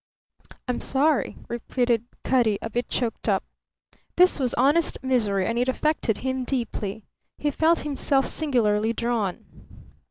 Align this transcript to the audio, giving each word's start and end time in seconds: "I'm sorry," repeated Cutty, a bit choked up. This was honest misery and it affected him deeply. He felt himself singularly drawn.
"I'm 0.67 0.79
sorry," 0.79 1.37
repeated 1.47 2.05
Cutty, 2.23 2.57
a 2.63 2.71
bit 2.71 2.89
choked 2.89 3.29
up. 3.29 3.43
This 4.17 4.39
was 4.39 4.55
honest 4.55 4.97
misery 5.03 5.45
and 5.45 5.59
it 5.59 5.67
affected 5.67 6.17
him 6.25 6.43
deeply. 6.43 7.05
He 7.37 7.51
felt 7.51 7.81
himself 7.81 8.25
singularly 8.25 8.93
drawn. 8.93 9.45